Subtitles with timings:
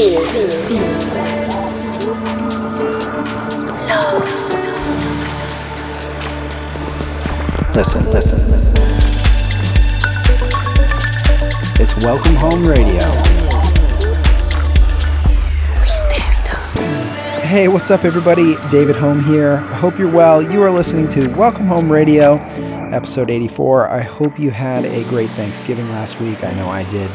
[0.00, 0.16] Listen,
[8.10, 8.40] listen.
[11.78, 13.02] It's Welcome Home Radio.
[17.46, 18.54] Hey, what's up, everybody?
[18.70, 19.56] David Home here.
[19.56, 20.40] I hope you're well.
[20.40, 22.36] You are listening to Welcome Home Radio,
[22.90, 23.90] episode 84.
[23.90, 26.42] I hope you had a great Thanksgiving last week.
[26.42, 27.10] I know I did.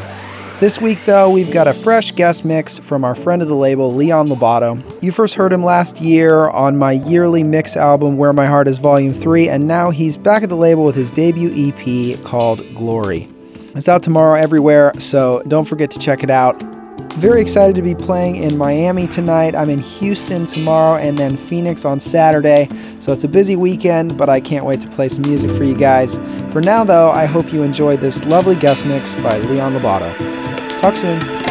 [0.58, 3.92] This week, though, we've got a fresh guest mix from our friend of the label,
[3.92, 5.02] Leon Lobato.
[5.02, 8.78] You first heard him last year on my yearly mix album, Where My Heart Is
[8.78, 13.28] Volume 3, and now he's back at the label with his debut EP called Glory.
[13.74, 16.75] It's out tomorrow everywhere, so don't forget to check it out.
[17.14, 19.54] Very excited to be playing in Miami tonight.
[19.54, 22.68] I'm in Houston tomorrow and then Phoenix on Saturday.
[23.00, 25.76] So it's a busy weekend, but I can't wait to play some music for you
[25.76, 26.18] guys.
[26.52, 30.80] For now, though, I hope you enjoyed this lovely guest mix by Leon Lobato.
[30.80, 31.45] Talk soon.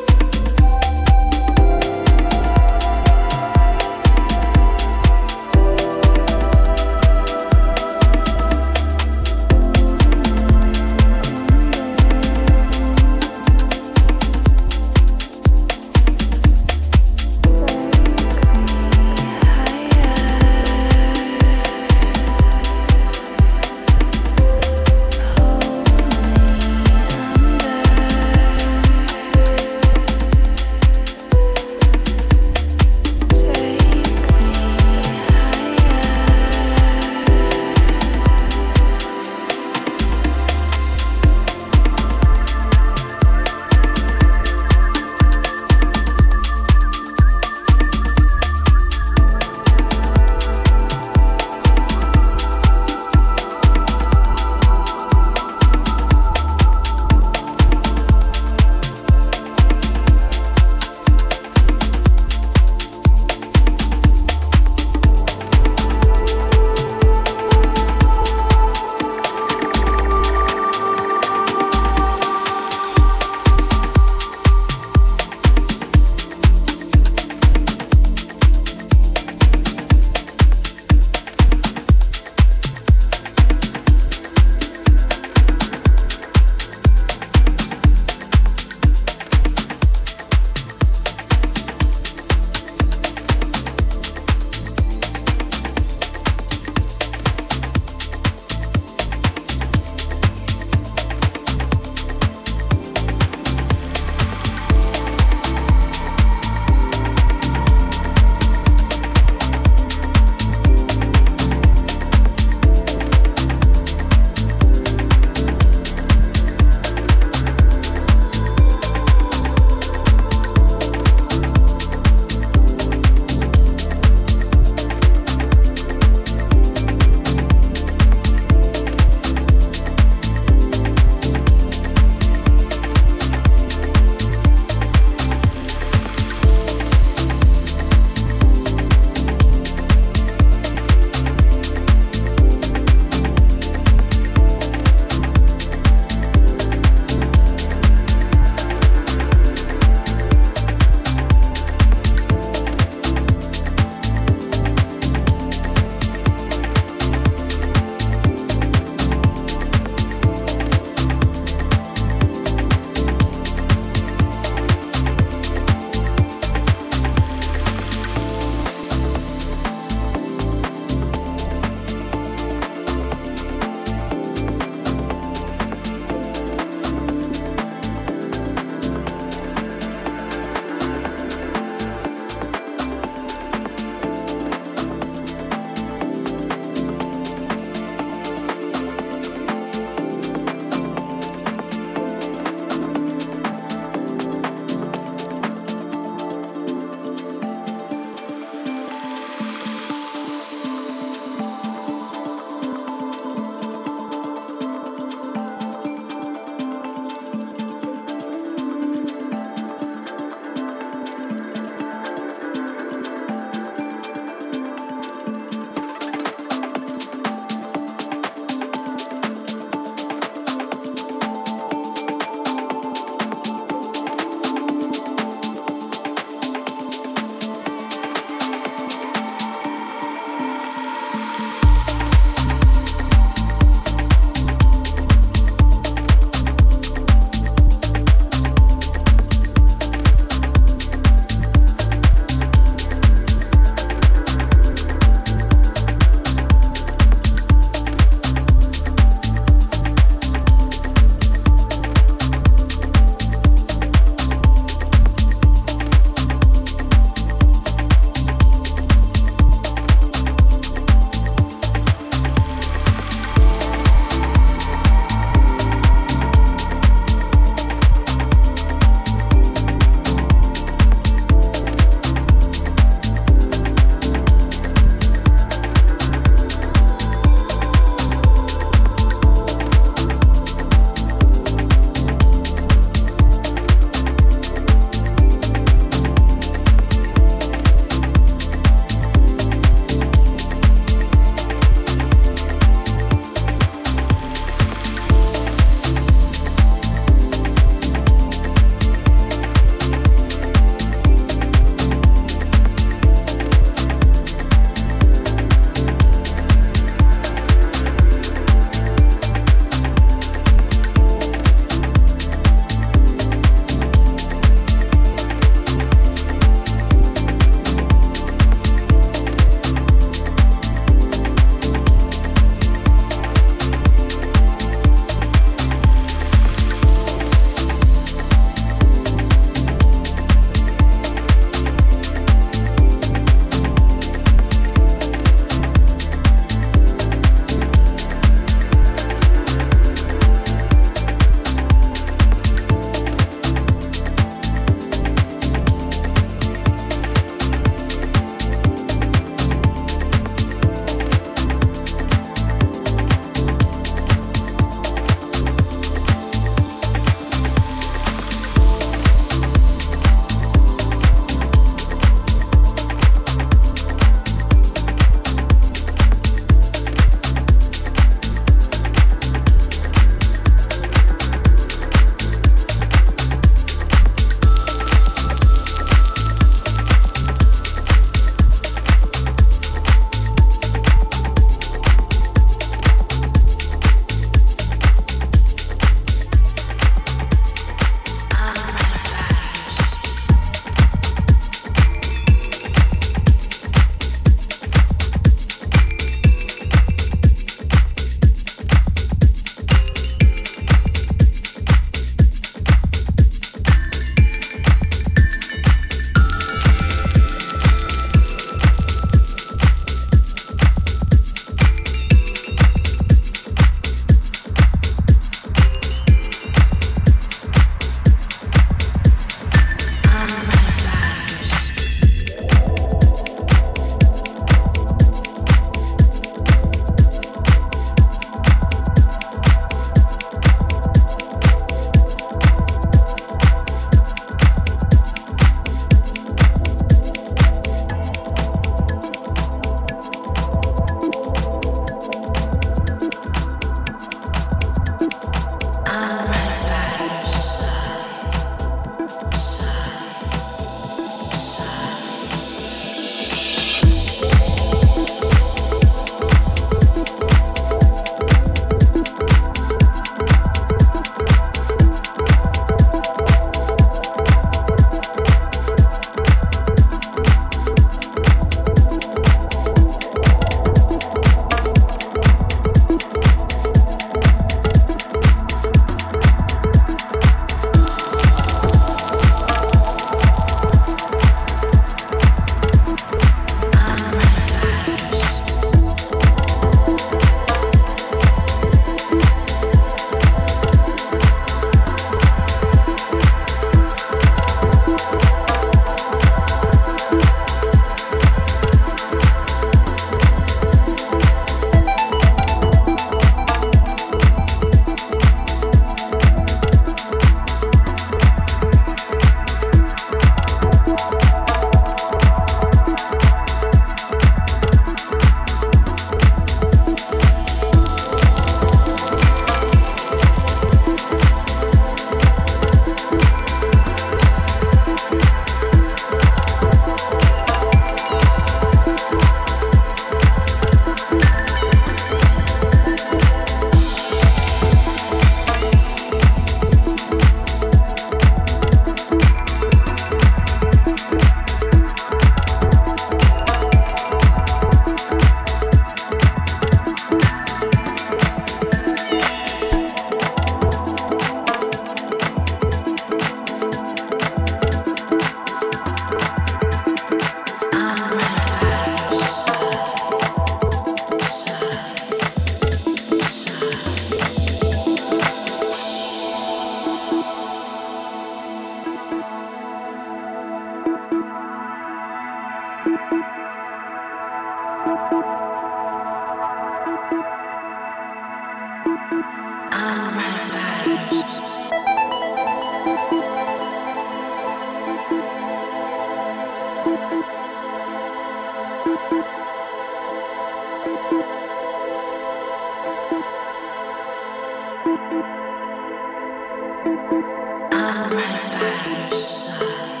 [596.83, 600.00] I'm right by your side.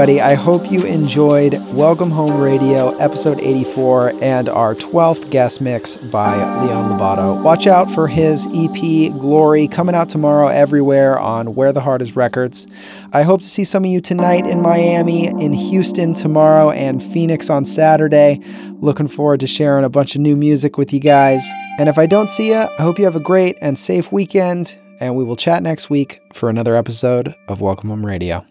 [0.00, 5.98] Everybody, I hope you enjoyed Welcome Home Radio, episode 84, and our 12th guest mix
[5.98, 7.42] by Leon Lobato.
[7.42, 12.16] Watch out for his EP Glory coming out tomorrow everywhere on Where the Heart Is
[12.16, 12.66] Records.
[13.12, 17.50] I hope to see some of you tonight in Miami, in Houston tomorrow, and Phoenix
[17.50, 18.40] on Saturday.
[18.80, 21.46] Looking forward to sharing a bunch of new music with you guys.
[21.78, 24.78] And if I don't see you, I hope you have a great and safe weekend,
[24.98, 28.46] and we will chat next week for another episode of Welcome Home Radio.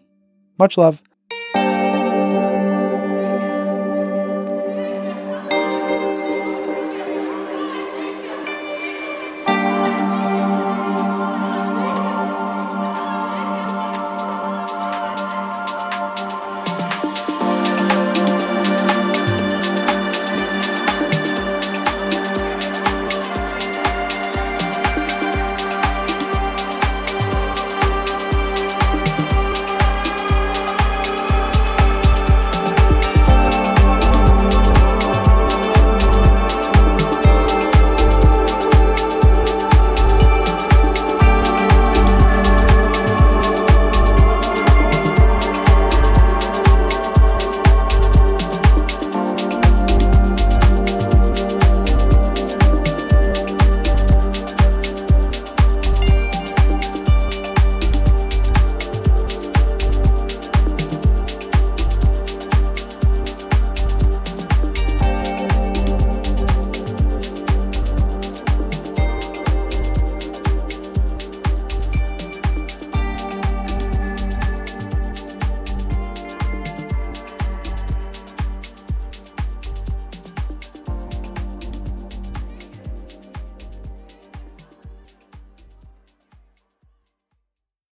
[0.59, 1.01] Much love.